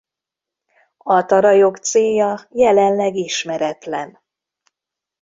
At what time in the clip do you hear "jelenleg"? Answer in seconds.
2.49-3.15